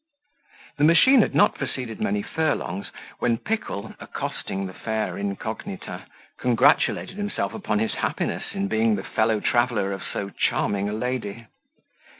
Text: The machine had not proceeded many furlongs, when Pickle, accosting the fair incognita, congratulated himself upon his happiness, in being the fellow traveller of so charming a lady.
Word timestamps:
The 0.79 0.83
machine 0.83 1.21
had 1.21 1.35
not 1.35 1.53
proceeded 1.53 2.01
many 2.01 2.23
furlongs, 2.23 2.89
when 3.19 3.37
Pickle, 3.37 3.93
accosting 3.99 4.65
the 4.65 4.73
fair 4.73 5.15
incognita, 5.15 6.07
congratulated 6.39 7.17
himself 7.17 7.53
upon 7.53 7.77
his 7.77 7.93
happiness, 7.93 8.45
in 8.55 8.67
being 8.67 8.95
the 8.95 9.03
fellow 9.03 9.39
traveller 9.39 9.91
of 9.91 10.01
so 10.03 10.31
charming 10.31 10.89
a 10.89 10.93
lady. 10.93 11.45